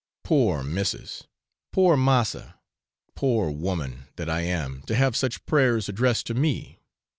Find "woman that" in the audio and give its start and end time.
3.51-4.31